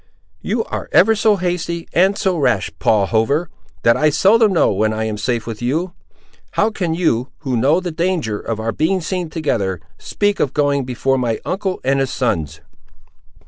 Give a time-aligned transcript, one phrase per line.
[0.41, 3.51] "You are ever so hasty and so rash, Paul Hover,
[3.83, 5.93] that I seldom know when I am safe with you.
[6.53, 10.85] How can you, who know the danger of our being seen together, speak of going
[10.85, 12.61] before my uncle and his sons?"